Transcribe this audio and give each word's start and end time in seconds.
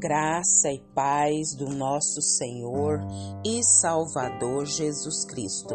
Graça 0.00 0.70
e 0.70 0.78
paz 0.94 1.56
do 1.56 1.68
nosso 1.70 2.22
Senhor 2.22 3.00
e 3.44 3.64
Salvador 3.64 4.64
Jesus 4.64 5.24
Cristo. 5.24 5.74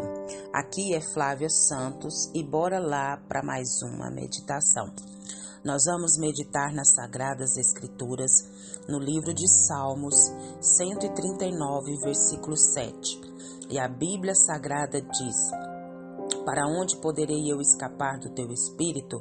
Aqui 0.50 0.94
é 0.94 1.00
Flávia 1.00 1.50
Santos 1.50 2.30
e 2.34 2.42
bora 2.42 2.78
lá 2.78 3.18
para 3.28 3.42
mais 3.42 3.82
uma 3.82 4.10
meditação. 4.10 4.90
Nós 5.62 5.84
vamos 5.84 6.18
meditar 6.18 6.72
nas 6.72 6.94
Sagradas 6.94 7.56
Escrituras 7.56 8.32
no 8.88 8.98
livro 8.98 9.34
de 9.34 9.46
Salmos 9.66 10.14
139, 10.60 11.96
versículo 12.00 12.56
7. 12.56 13.20
E 13.70 13.78
a 13.78 13.88
Bíblia 13.88 14.34
Sagrada 14.34 15.00
diz: 15.00 15.73
Para 16.44 16.66
onde 16.68 17.00
poderei 17.00 17.50
eu 17.50 17.58
escapar 17.58 18.18
do 18.18 18.34
teu 18.34 18.52
espírito? 18.52 19.16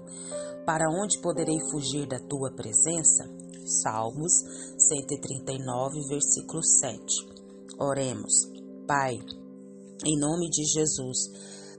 Para 0.66 0.90
onde 0.90 1.22
poderei 1.22 1.58
fugir 1.72 2.06
da 2.06 2.20
tua 2.20 2.52
presença? 2.54 3.24
Salmos 3.82 4.34
139, 4.78 6.08
versículo 6.10 6.62
7. 6.62 7.00
Oremos. 7.80 8.34
Pai, 8.86 9.14
em 10.06 10.20
nome 10.20 10.50
de 10.50 10.66
Jesus, 10.66 11.18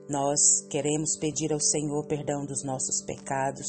nós 0.09 0.67
queremos 0.71 1.19
pedir 1.19 1.53
ao 1.53 1.61
Senhor 1.61 2.07
perdão 2.07 2.47
dos 2.47 2.65
nossos 2.65 3.03
pecados, 3.05 3.67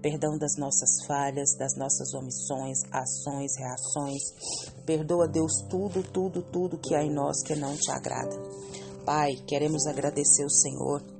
perdão 0.00 0.38
das 0.38 0.56
nossas 0.56 1.04
falhas, 1.06 1.54
das 1.58 1.76
nossas 1.76 2.14
omissões, 2.14 2.78
ações, 2.90 3.52
reações. 3.58 4.22
Perdoa, 4.86 5.28
Deus, 5.28 5.52
tudo, 5.68 6.02
tudo, 6.10 6.42
tudo 6.42 6.78
que 6.78 6.94
há 6.94 7.02
em 7.02 7.12
nós 7.12 7.42
que 7.42 7.54
não 7.54 7.76
te 7.76 7.90
agrada. 7.90 8.34
Pai, 9.04 9.32
queremos 9.46 9.86
agradecer 9.86 10.42
ao 10.42 10.50
Senhor 10.50 11.17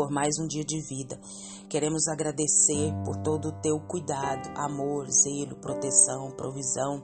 por 0.00 0.10
mais 0.10 0.38
um 0.38 0.46
dia 0.46 0.64
de 0.64 0.80
vida. 0.80 1.20
Queremos 1.68 2.08
agradecer 2.08 2.90
por 3.04 3.18
todo 3.18 3.48
o 3.48 3.60
teu 3.60 3.78
cuidado, 3.80 4.48
amor, 4.56 5.06
zelo, 5.10 5.60
proteção, 5.60 6.30
provisão 6.30 7.02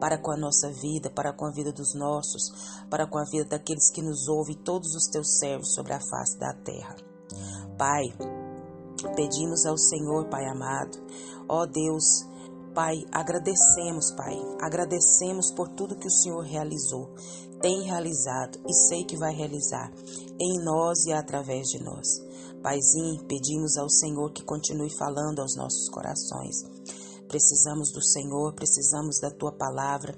para 0.00 0.18
com 0.18 0.32
a 0.32 0.36
nossa 0.36 0.68
vida, 0.72 1.08
para 1.08 1.32
com 1.32 1.46
a 1.46 1.52
vida 1.52 1.72
dos 1.72 1.94
nossos, 1.94 2.82
para 2.90 3.06
com 3.06 3.18
a 3.18 3.24
vida 3.30 3.44
daqueles 3.50 3.88
que 3.92 4.02
nos 4.02 4.26
ouvem, 4.26 4.56
todos 4.64 4.96
os 4.96 5.06
teus 5.06 5.38
servos 5.38 5.74
sobre 5.74 5.92
a 5.92 6.00
face 6.00 6.36
da 6.36 6.52
terra. 6.54 6.96
Pai, 7.78 8.02
pedimos 9.14 9.64
ao 9.64 9.78
Senhor, 9.78 10.28
Pai 10.28 10.44
amado, 10.44 10.98
ó 11.48 11.64
Deus, 11.66 12.26
Pai, 12.74 12.96
agradecemos, 13.12 14.10
Pai, 14.10 14.34
agradecemos 14.60 15.52
por 15.52 15.68
tudo 15.68 15.94
que 15.94 16.08
o 16.08 16.10
Senhor 16.10 16.42
realizou, 16.42 17.14
tem 17.60 17.82
realizado 17.82 18.58
e 18.68 18.74
sei 18.74 19.04
que 19.04 19.16
vai 19.16 19.32
realizar 19.32 19.92
em 20.40 20.64
nós 20.64 21.06
e 21.06 21.12
através 21.12 21.68
de 21.68 21.82
nós. 21.82 22.23
Paizinho, 22.64 23.22
pedimos 23.28 23.76
ao 23.76 23.90
Senhor 23.90 24.32
que 24.32 24.42
continue 24.42 24.88
falando 24.96 25.40
aos 25.40 25.54
nossos 25.54 25.86
corações. 25.90 26.62
Precisamos 27.28 27.92
do 27.92 28.02
Senhor, 28.02 28.54
precisamos 28.54 29.20
da 29.20 29.30
tua 29.30 29.52
palavra, 29.52 30.16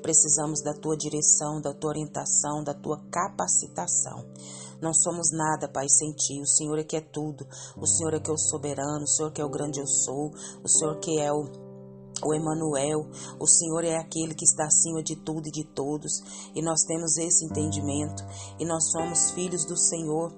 precisamos 0.00 0.62
da 0.62 0.72
tua 0.72 0.96
direção, 0.96 1.60
da 1.60 1.74
tua 1.74 1.90
orientação, 1.90 2.62
da 2.62 2.72
tua 2.72 3.02
capacitação. 3.10 4.24
Não 4.80 4.94
somos 4.94 5.32
nada, 5.32 5.68
Pai, 5.68 5.88
sem 5.88 6.12
ti. 6.12 6.40
O 6.40 6.46
Senhor 6.46 6.78
é 6.78 6.84
que 6.84 6.96
é 6.96 7.00
tudo. 7.00 7.44
O 7.76 7.84
Senhor 7.84 8.14
é 8.14 8.20
que 8.20 8.30
é 8.30 8.32
o 8.32 8.38
soberano, 8.38 9.02
o 9.02 9.08
Senhor 9.08 9.32
que 9.32 9.40
é 9.40 9.44
o 9.44 9.50
grande 9.50 9.80
eu 9.80 9.86
sou, 9.88 10.30
o 10.62 10.68
Senhor 10.68 11.00
que 11.00 11.18
é 11.18 11.32
o 11.32 11.68
o 12.24 12.34
Emanuel, 12.34 13.06
o 13.38 13.46
Senhor 13.46 13.84
é 13.84 13.96
aquele 13.96 14.34
que 14.34 14.44
está 14.44 14.64
acima 14.64 15.02
de 15.02 15.14
tudo 15.14 15.48
e 15.48 15.52
de 15.52 15.64
todos, 15.64 16.20
e 16.54 16.62
nós 16.62 16.82
temos 16.82 17.16
esse 17.16 17.44
entendimento, 17.44 18.24
e 18.58 18.64
nós 18.64 18.90
somos 18.90 19.30
filhos 19.30 19.64
do 19.64 19.76
Senhor, 19.76 20.32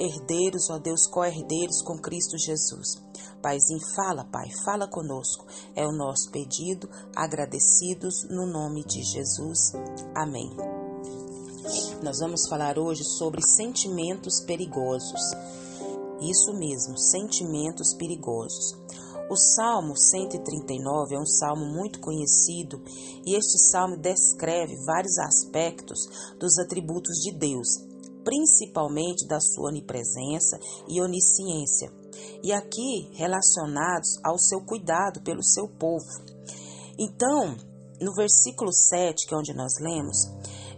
herdeiros, 0.00 0.70
ó 0.70 0.78
Deus, 0.78 1.06
co-herdeiros 1.06 1.82
com 1.82 1.98
Cristo 1.98 2.38
Jesus. 2.38 3.02
Paizinho, 3.42 3.80
fala, 3.94 4.24
Pai, 4.24 4.48
fala 4.64 4.88
conosco. 4.88 5.46
É 5.76 5.86
o 5.86 5.92
nosso 5.92 6.30
pedido, 6.30 6.88
agradecidos 7.14 8.24
no 8.30 8.46
nome 8.46 8.82
de 8.84 9.02
Jesus. 9.02 9.72
Amém. 10.14 10.50
Nós 12.02 12.18
vamos 12.18 12.48
falar 12.48 12.78
hoje 12.78 13.04
sobre 13.04 13.42
sentimentos 13.42 14.40
perigosos. 14.40 15.20
Isso 16.20 16.52
mesmo, 16.54 16.98
sentimentos 16.98 17.94
perigosos. 17.94 18.76
O 19.30 19.36
Salmo 19.36 19.96
139 19.96 21.14
é 21.14 21.18
um 21.18 21.24
salmo 21.24 21.64
muito 21.64 22.00
conhecido 22.00 22.82
e 23.24 23.36
este 23.36 23.58
salmo 23.70 23.96
descreve 23.96 24.74
vários 24.84 25.16
aspectos 25.18 26.00
dos 26.36 26.58
atributos 26.58 27.14
de 27.18 27.32
Deus, 27.32 27.89
principalmente 28.30 29.26
da 29.26 29.40
sua 29.40 29.70
onipresença 29.70 30.56
e 30.88 31.02
onisciência, 31.02 31.92
e 32.44 32.52
aqui 32.52 33.10
relacionados 33.14 34.20
ao 34.24 34.38
seu 34.38 34.60
cuidado 34.60 35.20
pelo 35.22 35.42
seu 35.42 35.66
povo. 35.66 36.06
Então, 36.96 37.56
no 38.00 38.14
versículo 38.14 38.72
7, 38.72 39.26
que 39.26 39.34
é 39.34 39.36
onde 39.36 39.52
nós 39.52 39.72
lemos, 39.80 40.30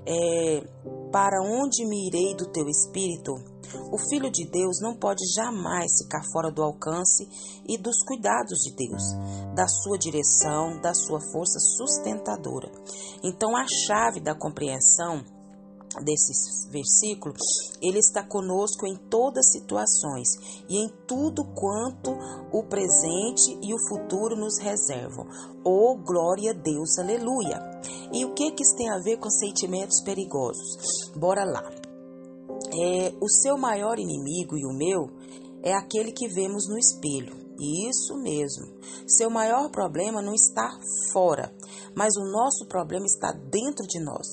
é, 0.07 0.65
para 1.13 1.43
onde 1.43 1.85
me 1.85 2.07
irei 2.07 2.35
do 2.35 2.51
teu 2.51 2.67
espírito? 2.67 3.35
O 3.93 3.99
Filho 4.09 4.31
de 4.31 4.49
Deus 4.49 4.81
não 4.81 4.97
pode 4.97 5.23
jamais 5.35 5.93
ficar 6.03 6.23
fora 6.33 6.51
do 6.51 6.63
alcance 6.63 7.29
e 7.69 7.77
dos 7.77 8.03
cuidados 8.03 8.61
de 8.61 8.75
Deus, 8.75 9.03
da 9.55 9.69
sua 9.69 9.99
direção, 9.99 10.81
da 10.81 10.95
sua 10.95 11.21
força 11.21 11.59
sustentadora. 11.59 12.71
Então, 13.23 13.55
a 13.55 13.67
chave 13.67 14.21
da 14.21 14.35
compreensão 14.35 15.23
desse 16.01 16.33
versículo, 16.71 17.35
ele 17.83 17.99
está 17.99 18.23
conosco 18.23 18.87
em 18.87 18.97
todas 18.97 19.47
as 19.47 19.53
situações 19.53 20.29
e 20.69 20.79
em 20.79 20.89
tudo 21.07 21.45
quanto 21.55 22.11
o 22.53 22.63
presente 22.65 23.59
e 23.63 23.75
o 23.75 23.89
futuro 23.89 24.37
nos 24.37 24.59
reservam. 24.59 25.27
Oh, 25.65 25.97
glória 25.97 26.53
a 26.53 26.55
Deus, 26.55 26.99
aleluia! 26.99 27.61
E 28.13 28.25
o 28.25 28.33
que 28.35 28.51
que 28.53 28.63
isso 28.63 28.77
tem 28.77 28.91
a 28.91 28.99
ver 28.99 29.19
com 29.19 29.31
sentimentos 29.31 30.03
perigosos? 30.03 31.11
Bora 31.17 31.45
lá. 31.45 31.63
É, 32.75 33.15
o 33.21 33.29
seu 33.29 33.59
maior 33.59 33.99
inimigo 33.99 34.57
e 34.57 34.65
o 34.65 34.73
meu 34.73 35.11
é 35.63 35.75
aquele 35.75 36.13
que 36.13 36.29
vemos 36.29 36.69
no 36.69 36.79
espelho. 36.79 37.43
Isso 37.61 38.17
mesmo. 38.17 38.67
Seu 39.07 39.31
maior 39.31 39.71
problema 39.71 40.21
não 40.21 40.35
está 40.35 40.69
fora, 41.13 41.55
mas 41.95 42.17
o 42.17 42.25
nosso 42.25 42.67
problema 42.67 43.07
está 43.07 43.31
dentro 43.33 43.87
de 43.87 44.03
nós. 44.03 44.27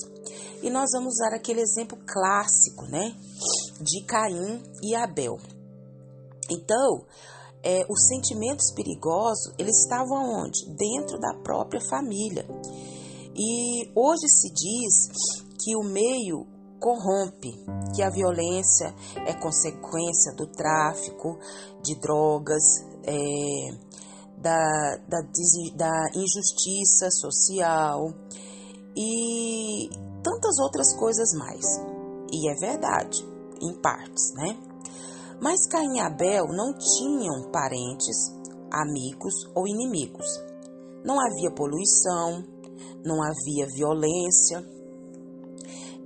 E 0.62 0.70
nós 0.70 0.90
vamos 0.94 1.14
usar 1.14 1.36
aquele 1.36 1.62
exemplo 1.62 1.97
clássico, 2.06 2.86
né? 2.86 3.16
De 3.81 4.03
Caim 4.06 4.62
e 4.84 4.96
Abel. 4.96 5.38
Então, 6.50 7.06
é, 7.64 7.86
os 7.90 8.08
sentimentos 8.08 8.72
perigosos, 8.74 9.53
eles 9.58 9.84
estavam 9.84 10.44
onde? 10.44 10.66
Dentro 10.75 11.20
da 11.20 11.34
própria 11.44 11.81
família. 11.81 12.46
E 13.36 13.90
hoje 13.96 14.28
se 14.28 14.50
diz 14.50 15.40
que 15.64 15.75
o 15.78 15.84
meio 15.84 16.46
corrompe, 16.80 17.52
que 17.96 18.02
a 18.02 18.09
violência 18.09 18.94
é 19.26 19.34
consequência 19.34 20.34
do 20.36 20.47
tráfico 20.47 21.38
de 21.84 22.00
drogas, 22.00 22.64
é, 23.03 23.90
da, 24.38 24.97
da, 25.08 25.22
da 25.76 26.09
injustiça 26.16 27.09
social 27.12 28.14
e 28.96 29.90
tantas 30.24 30.59
outras 30.59 30.96
coisas 30.96 31.34
mais. 31.34 31.66
E 32.31 32.50
é 32.50 32.56
verdade, 32.56 33.25
em 33.62 33.74
partes, 33.81 34.34
né? 34.34 34.57
Mas 35.41 35.68
Caim 35.68 35.96
e 35.96 36.00
Abel 36.00 36.47
não 36.47 36.74
tinham 36.74 37.50
parentes, 37.52 38.35
amigos 38.72 39.34
ou 39.56 39.68
inimigos. 39.68 40.28
Não 41.03 41.19
havia 41.19 41.52
poluição, 41.56 42.44
não 43.06 43.24
havia 43.24 43.68
violência. 43.74 44.59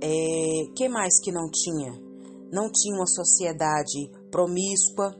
É, 0.00 0.72
que 0.76 0.88
mais 0.88 1.20
que 1.20 1.32
não 1.32 1.50
tinha? 1.50 1.92
Não 2.52 2.70
tinha 2.70 2.94
uma 2.94 3.06
sociedade 3.06 4.10
promíscua. 4.30 5.14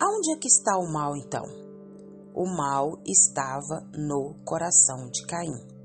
Aonde 0.00 0.32
é 0.32 0.38
que 0.38 0.48
está 0.48 0.78
o 0.78 0.92
mal 0.92 1.16
então? 1.16 1.44
O 2.34 2.46
mal 2.46 2.92
estava 3.04 3.84
no 3.92 4.34
coração 4.44 5.10
de 5.10 5.26
Caim. 5.26 5.79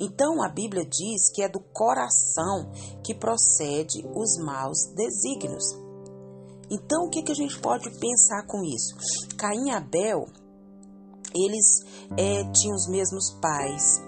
Então 0.00 0.42
a 0.42 0.48
Bíblia 0.48 0.84
diz 0.84 1.30
que 1.32 1.42
é 1.42 1.48
do 1.48 1.60
coração 1.60 2.70
que 3.02 3.14
procede 3.14 4.04
os 4.14 4.38
maus 4.44 4.86
desígnios. 4.94 5.64
Então 6.70 7.04
o 7.04 7.10
que, 7.10 7.22
que 7.22 7.32
a 7.32 7.36
gente 7.36 7.58
pode 7.60 7.90
pensar 7.98 8.46
com 8.46 8.62
isso? 8.64 8.96
Caim 9.36 9.68
e 9.68 9.70
Abel, 9.70 10.26
eles 11.34 11.82
é, 12.16 12.44
tinham 12.52 12.74
os 12.74 12.88
mesmos 12.88 13.30
pais, 13.40 14.00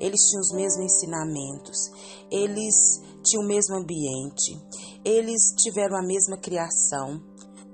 eles 0.00 0.20
tinham 0.28 0.40
os 0.40 0.52
mesmos 0.52 0.92
ensinamentos, 0.92 1.90
eles 2.30 3.00
tinham 3.22 3.44
o 3.44 3.46
mesmo 3.46 3.76
ambiente, 3.76 4.60
eles 5.04 5.54
tiveram 5.56 5.96
a 5.96 6.02
mesma 6.02 6.36
criação. 6.36 7.22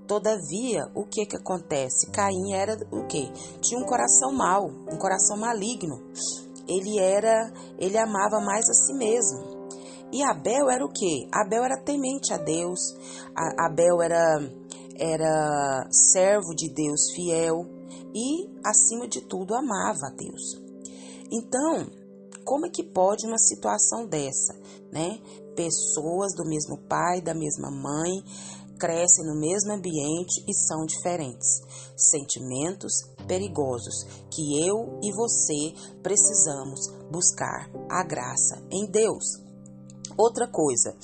Todavia, 0.07 0.91
o 0.95 1.05
que 1.05 1.27
que 1.27 1.37
acontece? 1.37 2.11
Caim 2.11 2.53
era 2.53 2.75
o 2.91 3.07
que? 3.07 3.31
Tinha 3.61 3.81
um 3.81 3.85
coração 3.85 4.33
mau, 4.33 4.71
um 4.91 4.97
coração 4.97 5.37
maligno 5.37 6.03
ele 6.69 6.99
era, 6.99 7.53
ele 7.79 7.97
amava 7.97 8.41
mais 8.41 8.69
a 8.69 8.75
si 8.75 8.93
mesmo. 8.95 9.59
E 10.13 10.23
Abel 10.23 10.71
era 10.71 10.85
o 10.85 10.89
quê? 10.89 11.29
Abel 11.33 11.65
era 11.65 11.83
temente 11.83 12.33
a 12.33 12.39
Deus. 12.39 12.81
A, 13.35 13.67
Abel 13.67 14.01
era 14.03 14.39
era 14.99 15.87
servo 15.91 16.55
de 16.57 16.69
Deus 16.75 17.13
fiel 17.15 17.65
e, 18.13 18.49
acima 18.65 19.07
de 19.07 19.21
tudo, 19.21 19.55
amava 19.55 20.09
a 20.09 20.17
Deus. 20.17 20.61
Então, 21.31 21.87
como 22.45 22.67
é 22.67 22.71
que 22.71 22.83
pode 22.83 23.27
uma 23.27 23.39
situação 23.39 24.07
dessa, 24.07 24.55
né? 24.91 25.21
Pessoas 25.55 26.35
do 26.35 26.45
mesmo 26.49 26.79
pai, 26.89 27.21
da 27.21 27.35
mesma 27.35 27.71
mãe, 27.71 28.13
crescem 28.79 29.27
no 29.27 29.39
mesmo 29.39 29.73
ambiente 29.73 30.45
e 30.47 30.55
são 30.55 30.87
diferentes. 30.87 31.61
Sentimentos 31.97 32.93
perigosos 33.27 34.07
que 34.31 34.67
eu 34.67 34.99
e 35.03 35.13
você 35.13 35.75
precisamos 36.03 36.89
buscar 37.11 37.69
a 37.91 38.03
graça 38.05 38.63
em 38.71 38.87
Deus. 38.87 39.49
Outra 40.17 40.49
coisa, 40.49 40.97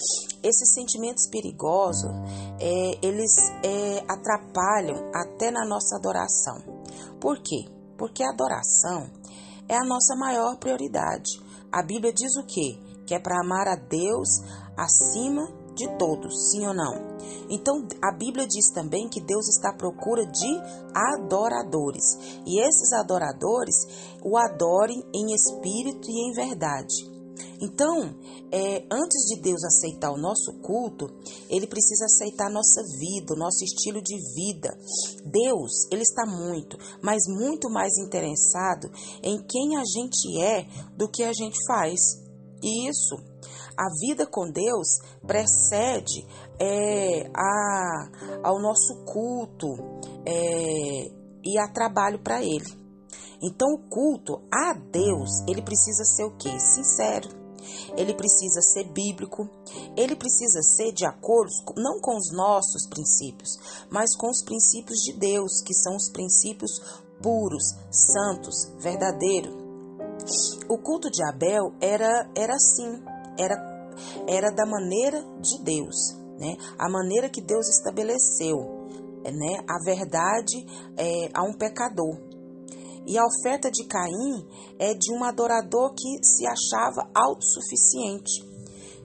esses 0.43 0.73
sentimentos 0.73 1.29
perigosos, 1.29 2.11
é, 2.59 2.99
eles 3.07 3.33
é, 3.63 4.05
atrapalham 4.09 5.11
até 5.15 5.51
na 5.51 5.65
nossa 5.65 5.97
adoração. 5.97 6.59
Por 7.21 7.39
quê? 7.39 7.65
Porque 7.97 8.25
a 8.25 8.31
adoração 8.31 9.09
é 9.69 9.77
a 9.77 9.85
nossa 9.85 10.17
maior 10.17 10.57
prioridade. 10.57 11.41
A 11.71 11.83
Bíblia 11.83 12.13
diz 12.13 12.35
o 12.37 12.45
quê? 12.45 12.79
Que 13.07 13.15
é 13.15 13.21
para 13.21 13.41
amar 13.41 13.69
a 13.69 13.77
Deus 13.77 14.29
acima 14.77 15.47
de 15.75 15.89
todos, 15.99 16.51
sim 16.51 16.67
ou 16.67 16.75
não? 16.75 17.15
Então, 17.51 17.87
a 18.03 18.13
Bíblia 18.17 18.47
diz 18.47 18.71
também 18.73 19.09
que 19.09 19.21
Deus 19.21 19.49
está 19.49 19.71
à 19.71 19.77
procura 19.77 20.25
de 20.27 20.61
adoradores. 20.95 22.05
E 22.47 22.61
esses 22.61 22.93
adoradores 22.93 23.75
o 24.23 24.37
adorem 24.39 25.03
em 25.15 25.35
espírito 25.35 26.09
e 26.09 26.31
em 26.31 26.33
verdade. 26.33 27.15
Então, 27.61 28.15
é, 28.53 28.85
antes 28.91 29.27
de 29.29 29.41
Deus 29.41 29.63
aceitar 29.65 30.11
o 30.13 30.21
nosso 30.21 30.53
culto, 30.61 31.07
Ele 31.49 31.67
precisa 31.67 32.05
aceitar 32.05 32.47
a 32.47 32.53
nossa 32.53 32.83
vida, 32.99 33.35
o 33.35 33.39
nosso 33.39 33.65
estilo 33.65 34.01
de 34.03 34.17
vida. 34.35 34.77
Deus, 35.25 35.87
Ele 35.91 36.03
está 36.03 36.25
muito, 36.27 36.77
mas 37.03 37.23
muito 37.27 37.71
mais 37.71 37.93
interessado 37.99 38.91
em 39.23 39.43
quem 39.47 39.77
a 39.77 39.83
gente 39.85 40.41
é 40.41 40.67
do 40.97 41.09
que 41.09 41.23
a 41.23 41.33
gente 41.33 41.57
faz. 41.67 42.01
Isso. 42.63 43.17
A 43.77 43.89
vida 44.01 44.27
com 44.27 44.51
Deus 44.51 45.01
precede 45.27 46.27
é, 46.59 47.31
a, 47.35 48.09
ao 48.43 48.61
nosso 48.61 49.05
culto 49.05 49.75
é, 50.27 51.11
e 51.45 51.59
a 51.59 51.69
trabalho 51.69 52.19
para 52.19 52.43
Ele. 52.43 52.85
Então, 53.43 53.75
o 53.75 53.89
culto 53.89 54.41
a 54.53 54.73
Deus, 54.73 55.43
ele 55.49 55.61
precisa 55.61 56.05
ser 56.05 56.25
o 56.25 56.37
quê? 56.37 56.59
Sincero 56.59 57.45
ele 57.97 58.15
precisa 58.15 58.61
ser 58.61 58.85
bíblico, 58.93 59.49
ele 59.97 60.15
precisa 60.15 60.63
ser 60.63 60.93
de 60.93 61.07
acordo 61.07 61.51
não 61.77 62.01
com 62.01 62.17
os 62.17 62.33
nossos 62.33 62.87
princípios, 62.87 63.59
mas 63.91 64.15
com 64.17 64.29
os 64.29 64.43
princípios 64.43 64.99
de 64.99 65.13
Deus, 65.15 65.63
que 65.63 65.75
são 65.75 65.97
os 65.97 66.11
princípios 66.11 66.81
puros, 67.23 67.75
santos, 67.91 68.71
verdadeiros. 68.79 69.55
O 70.69 70.79
culto 70.79 71.11
de 71.11 71.25
Abel 71.25 71.73
era, 71.81 72.31
era 72.35 72.55
assim, 72.55 73.03
era, 73.39 73.55
era 74.29 74.51
da 74.51 74.67
maneira 74.67 75.21
de 75.41 75.63
Deus, 75.63 75.97
né? 76.39 76.57
a 76.79 76.89
maneira 76.91 77.29
que 77.29 77.41
Deus 77.41 77.69
estabeleceu 77.69 78.85
né? 79.33 79.65
a 79.69 79.79
verdade 79.85 80.67
é, 80.97 81.31
a 81.33 81.43
um 81.45 81.57
pecador. 81.57 82.19
E 83.07 83.19
a 83.19 83.23
oferta 83.25 83.71
de 83.71 83.85
Caim 83.87 84.47
é 84.79 84.95
de 84.95 85.13
um 85.13 85.23
adorador 85.25 85.95
que 85.95 86.25
se 86.25 86.47
achava 86.47 87.11
autossuficiente. 87.15 88.55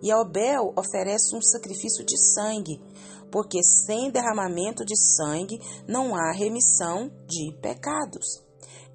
E 0.02 0.10
Abel 0.12 0.74
oferece 0.78 1.36
um 1.36 1.42
sacrifício 1.42 2.06
de 2.06 2.18
sangue, 2.34 2.80
porque 3.30 3.62
sem 3.62 4.10
derramamento 4.10 4.86
de 4.86 4.96
sangue 4.96 5.60
não 5.86 6.16
há 6.16 6.32
remissão 6.32 7.12
de 7.28 7.54
pecados. 7.62 8.42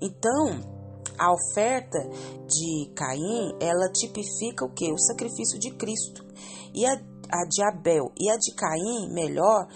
Então, 0.00 0.74
a 1.19 1.32
oferta 1.32 1.99
de 2.46 2.93
Caim, 2.94 3.56
ela 3.61 3.90
tipifica 3.93 4.64
o 4.64 4.72
que? 4.72 4.93
O 4.93 4.99
sacrifício 4.99 5.58
de 5.58 5.70
Cristo. 5.75 6.25
E 6.75 6.84
a, 6.87 6.93
a 6.93 7.44
de 7.49 7.62
Abel 7.62 8.12
e 8.19 8.31
a 8.31 8.37
de 8.37 8.55
Caim, 8.55 9.12
melhor, 9.12 9.66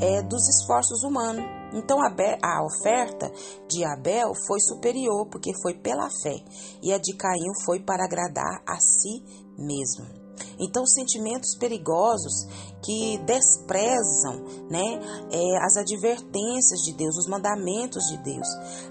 é 0.00 0.22
dos 0.22 0.48
esforços 0.48 1.02
humanos. 1.02 1.44
Então 1.72 1.98
a 2.00 2.64
oferta 2.64 3.30
de 3.68 3.84
Abel 3.84 4.32
foi 4.46 4.58
superior, 4.60 5.28
porque 5.30 5.52
foi 5.62 5.74
pela 5.74 6.08
fé, 6.22 6.36
e 6.82 6.92
a 6.92 6.98
de 6.98 7.14
Caim 7.14 7.52
foi 7.64 7.80
para 7.80 8.04
agradar 8.04 8.62
a 8.66 8.76
si 8.80 9.22
mesmo. 9.58 10.17
Então, 10.58 10.86
sentimentos 10.86 11.56
perigosos 11.56 12.46
que 12.82 13.18
desprezam 13.18 14.44
né, 14.70 15.00
é, 15.30 15.64
as 15.64 15.76
advertências 15.76 16.80
de 16.80 16.94
Deus, 16.94 17.16
os 17.16 17.28
mandamentos 17.28 18.04
de 18.04 18.18
Deus. 18.18 18.46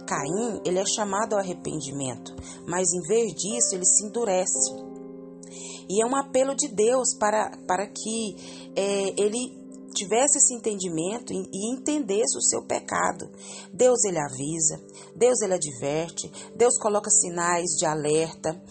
Caim, 0.05 0.61
ele 0.65 0.79
é 0.79 0.85
chamado 0.85 1.33
ao 1.33 1.39
arrependimento, 1.39 2.35
mas 2.67 2.94
em 2.94 3.01
vez 3.07 3.33
disso, 3.33 3.75
ele 3.75 3.85
se 3.85 4.05
endurece. 4.05 4.88
E 5.89 6.03
é 6.03 6.05
um 6.05 6.15
apelo 6.15 6.53
de 6.53 6.67
Deus 6.67 7.15
para, 7.17 7.57
para 7.65 7.88
que 7.88 8.35
é, 8.75 9.13
ele 9.21 9.67
tivesse 9.97 10.38
esse 10.38 10.53
entendimento 10.53 11.33
e 11.33 11.73
entendesse 11.73 12.38
o 12.38 12.41
seu 12.41 12.63
pecado. 12.63 13.29
Deus 13.73 14.03
ele 14.05 14.19
avisa, 14.19 14.79
Deus 15.15 15.41
ele 15.41 15.55
adverte, 15.55 16.31
Deus 16.55 16.77
coloca 16.77 17.09
sinais 17.09 17.71
de 17.79 17.85
alerta, 17.85 18.61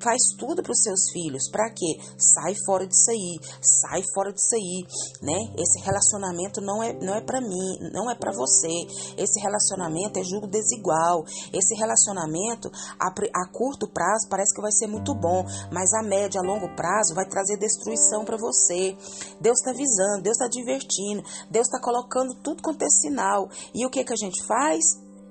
faz 0.00 0.20
tudo 0.38 0.62
para 0.62 0.72
os 0.72 0.82
seus 0.82 1.10
filhos. 1.12 1.48
Para 1.50 1.70
quê? 1.70 1.98
Sai 2.18 2.54
fora 2.64 2.86
disso 2.86 3.10
aí, 3.10 3.38
sai 3.60 4.02
fora 4.14 4.32
disso 4.32 4.54
aí, 4.54 4.86
né? 5.22 5.54
Esse 5.58 5.80
relacionamento 5.84 6.60
não 6.60 6.82
é 6.82 6.92
não 6.92 7.14
é 7.14 7.20
para 7.20 7.40
mim, 7.40 7.90
não 7.92 8.10
é 8.10 8.14
para 8.14 8.32
você. 8.32 8.68
Esse 9.16 9.40
relacionamento 9.40 10.18
é 10.18 10.24
julgo 10.24 10.46
desigual. 10.46 11.24
Esse 11.52 11.74
relacionamento 11.74 12.70
a, 12.98 13.08
a 13.08 13.48
curto 13.52 13.88
prazo 13.88 14.28
parece 14.28 14.54
que 14.54 14.62
vai 14.62 14.72
ser 14.72 14.86
muito 14.86 15.14
bom, 15.14 15.44
mas 15.72 15.92
a 15.94 16.02
médio, 16.02 16.40
a 16.40 16.44
longo 16.44 16.74
prazo 16.74 17.14
vai 17.14 17.26
trazer 17.26 17.58
destruição 17.58 18.24
para 18.24 18.36
você. 18.36 18.96
Deus 19.40 19.58
está 19.58 19.70
avisando, 19.70 20.22
Deus 20.22 20.36
está 20.36 20.48
divertindo, 20.48 21.22
Deus 21.50 21.66
está 21.66 21.80
colocando 21.80 22.34
tudo 22.42 22.62
quanto 22.62 22.82
é 22.82 22.90
sinal. 22.90 23.48
E 23.74 23.84
o 23.86 23.90
que 23.90 24.04
que 24.04 24.12
a 24.12 24.16
gente 24.16 24.44
faz? 24.44 24.84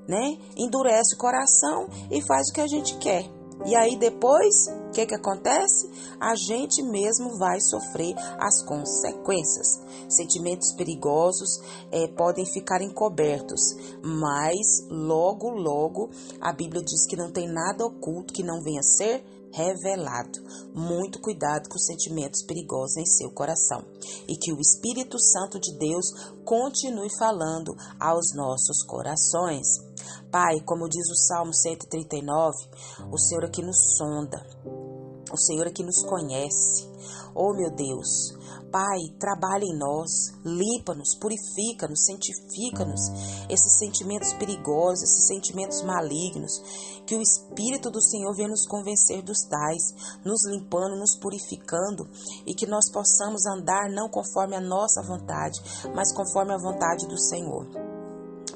Né? 0.08 0.38
Endurece 0.56 1.16
o 1.16 1.18
coração 1.18 1.88
e 2.12 2.22
faz 2.22 2.50
o 2.50 2.54
que 2.54 2.62
a 2.62 2.68
gente 2.68 2.96
quer. 2.98 3.35
E 3.64 3.76
aí 3.76 3.98
depois, 3.98 4.68
o 4.88 4.92
que, 4.92 5.06
que 5.06 5.16
acontece? 5.16 5.90
A 6.20 6.36
gente 6.36 6.84
mesmo 6.84 7.38
vai 7.38 7.60
sofrer 7.62 8.16
as 8.40 8.64
consequências. 8.64 9.80
Sentimentos 10.10 10.74
perigosos 10.74 11.62
é, 11.92 12.08
podem 12.10 12.46
ficar 12.46 12.82
encobertos, 12.82 13.76
mas 14.04 14.86
logo, 14.90 15.50
logo 15.50 16.10
a 16.42 16.52
Bíblia 16.52 16.84
diz 16.84 17.08
que 17.08 17.16
não 17.16 17.32
tem 17.32 17.48
nada 17.48 17.86
oculto 17.86 18.34
que 18.34 18.44
não 18.44 18.62
venha 18.62 18.82
a 18.82 18.84
ser 18.84 19.24
revelado. 19.56 20.44
Muito 20.74 21.20
cuidado 21.22 21.70
com 21.70 21.76
os 21.76 21.86
sentimentos 21.86 22.44
perigosos 22.44 22.98
em 22.98 23.06
seu 23.06 23.32
coração 23.32 23.84
e 24.28 24.36
que 24.36 24.52
o 24.52 24.60
Espírito 24.60 25.18
Santo 25.18 25.60
de 25.60 25.78
Deus 25.78 26.06
continue 26.44 27.10
falando 27.18 27.74
aos 28.00 28.36
nossos 28.36 28.84
corações. 28.84 29.85
Pai, 30.32 30.60
como 30.66 30.90
diz 30.90 31.10
o 31.10 31.16
Salmo 31.16 31.54
139, 31.54 32.58
o 33.12 33.18
Senhor 33.18 33.46
aqui 33.46 33.62
nos 33.62 33.96
sonda, 33.98 34.46
o 35.32 35.38
Senhor 35.38 35.68
aqui 35.68 35.84
nos 35.84 36.04
conhece. 36.04 36.90
Oh 37.34 37.54
meu 37.54 37.70
Deus, 37.70 38.34
Pai, 38.72 39.00
trabalha 39.20 39.64
em 39.64 39.78
nós, 39.78 40.34
limpa-nos, 40.44 41.16
purifica-nos, 41.18 42.06
santifica-nos 42.06 43.02
esses 43.50 43.80
sentimentos 43.80 44.34
perigosos, 44.34 45.04
esses 45.04 45.28
sentimentos 45.28 45.82
malignos, 45.82 46.62
que 47.06 47.16
o 47.16 47.22
Espírito 47.22 47.90
do 47.90 48.02
Senhor 48.02 48.36
venha 48.36 48.50
nos 48.50 48.68
convencer 48.68 49.22
dos 49.22 49.44
tais, 49.48 50.18
nos 50.26 50.46
limpando, 50.50 50.98
nos 50.98 51.18
purificando 51.18 52.06
e 52.46 52.54
que 52.54 52.68
nós 52.68 52.92
possamos 52.92 53.46
andar 53.46 53.90
não 53.90 54.10
conforme 54.10 54.56
a 54.56 54.62
nossa 54.62 55.02
vontade, 55.02 55.62
mas 55.96 56.14
conforme 56.14 56.54
a 56.54 56.58
vontade 56.58 57.08
do 57.08 57.18
Senhor. 57.18 57.85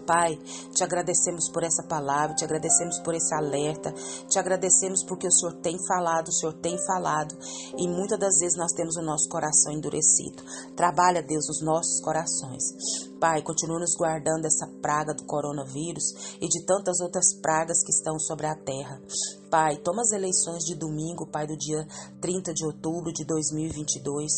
Pai, 0.10 0.39
te 0.74 0.84
agradecemos 0.84 1.51
por 1.51 1.63
essa 1.63 1.84
palavra, 1.84 2.34
te 2.34 2.44
agradecemos 2.44 2.98
por 3.01 3.13
esse 3.13 3.32
alerta, 3.32 3.94
te 4.28 4.39
agradecemos 4.39 5.04
porque 5.04 5.28
o 5.28 5.32
Senhor 5.32 5.54
tem 5.62 5.78
falado, 5.88 6.30
o 6.30 6.34
Senhor 6.34 6.54
tem 6.54 6.75
falado 6.84 7.38
e 7.78 7.88
muitas 7.88 8.18
das 8.18 8.39
vezes 8.39 8.58
nós 8.58 8.72
temos 8.72 8.96
o 8.96 9.04
nosso 9.04 9.30
coração 9.30 9.72
endurecido. 9.72 10.42
Trabalha, 10.75 11.22
Deus, 11.22 11.48
os 11.48 11.62
nossos 11.62 12.01
corações. 12.01 13.09
Pai, 13.20 13.42
continua 13.42 13.80
nos 13.80 13.96
guardando 13.98 14.44
dessa 14.44 14.66
praga 14.82 15.14
do 15.14 15.26
coronavírus 15.26 16.38
e 16.40 16.48
de 16.48 16.66
tantas 16.66 17.02
outras 17.02 17.36
pragas 17.42 17.84
que 17.84 17.92
estão 17.92 18.18
sobre 18.18 18.48
a 18.48 18.56
terra. 18.56 19.02
Pai, 19.50 19.78
toma 19.78 20.04
as 20.04 20.12
eleições 20.12 20.64
de 20.64 20.76
domingo, 20.76 21.26
Pai, 21.26 21.48
do 21.48 21.58
dia 21.58 21.86
30 22.22 22.54
de 22.54 22.64
outubro 22.66 23.12
de 23.12 23.26
2022. 23.26 24.32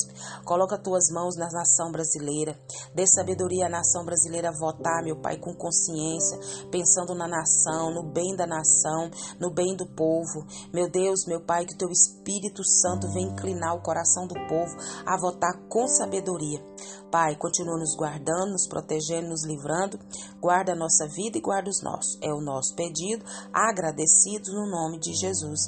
Coloca 0.46 0.82
tuas 0.82 1.12
mãos 1.12 1.36
na 1.36 1.50
nação 1.52 1.92
brasileira. 1.92 2.58
Dê 2.96 3.06
sabedoria 3.06 3.68
à 3.68 3.70
nação 3.70 4.06
brasileira 4.06 4.50
a 4.50 4.58
votar, 4.58 5.04
meu 5.04 5.18
Pai, 5.18 5.38
com 5.38 5.54
consciência, 5.54 6.40
pensando 6.72 7.14
na 7.14 7.28
nação, 7.28 7.94
no 7.94 8.04
bem 8.04 8.36
da 8.38 8.48
nação, 8.48 9.12
no 9.38 9.54
bem 9.54 9.76
do 9.76 9.86
povo. 9.86 10.46
Meu 10.74 10.90
Deus, 10.90 11.26
meu 11.28 11.42
Pai, 11.42 11.66
que 11.66 11.74
o 11.74 11.78
teu 11.78 11.90
Espírito 11.90 12.64
Santo 12.64 13.12
venha 13.12 13.28
inclinar 13.28 13.76
o 13.76 13.84
coração 13.84 14.26
do 14.26 14.36
povo 14.48 14.76
a 15.06 15.20
votar 15.20 15.60
com 15.68 15.88
sabedoria. 15.88 16.64
Pai, 17.12 17.36
continua 17.36 17.78
nos 17.78 17.94
guardando, 17.98 18.54
nos 18.54 18.66
protegendo, 18.72 19.28
nos 19.28 19.46
livrando. 19.46 20.00
Guarda 20.40 20.72
a 20.72 20.76
nossa 20.76 21.06
vida 21.06 21.38
e 21.38 21.42
guarda 21.42 21.70
os 21.70 21.84
nossos. 21.84 22.18
É 22.22 22.34
o 22.34 22.40
nosso 22.40 22.74
pedido, 22.74 23.26
agradecidos 23.52 24.54
no 24.54 24.72
nome 24.72 24.98
de 24.98 25.14
Jesus. 25.14 25.60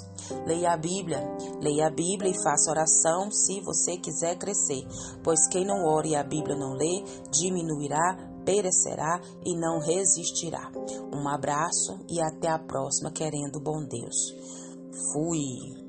Leia 0.47 0.71
a 0.71 0.77
Bíblia, 0.77 1.19
leia 1.61 1.87
a 1.87 1.91
Bíblia 1.91 2.31
e 2.31 2.43
faça 2.43 2.71
oração 2.71 3.29
se 3.29 3.59
você 3.59 3.97
quiser 3.97 4.37
crescer, 4.37 4.87
pois 5.21 5.47
quem 5.49 5.65
não 5.65 5.83
ore 5.85 6.11
e 6.11 6.15
a 6.15 6.23
Bíblia 6.23 6.55
não 6.55 6.73
lê, 6.73 7.03
diminuirá, 7.29 8.17
perecerá 8.45 9.19
e 9.45 9.53
não 9.57 9.79
resistirá. 9.79 10.71
Um 11.13 11.27
abraço 11.27 11.99
e 12.09 12.21
até 12.21 12.47
a 12.49 12.59
próxima, 12.59 13.11
querendo 13.11 13.59
bom 13.59 13.83
Deus. 13.83 14.33
Fui. 15.11 15.82